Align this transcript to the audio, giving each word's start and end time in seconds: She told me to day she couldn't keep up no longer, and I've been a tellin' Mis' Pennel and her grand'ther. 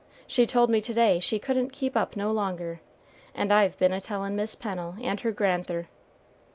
She 0.25 0.47
told 0.47 0.71
me 0.71 0.81
to 0.81 0.95
day 0.95 1.19
she 1.19 1.37
couldn't 1.37 1.69
keep 1.73 1.95
up 1.95 2.15
no 2.15 2.31
longer, 2.31 2.81
and 3.35 3.53
I've 3.53 3.77
been 3.77 3.93
a 3.93 4.01
tellin' 4.01 4.35
Mis' 4.35 4.55
Pennel 4.55 4.95
and 4.99 5.19
her 5.19 5.31
grand'ther. 5.31 5.89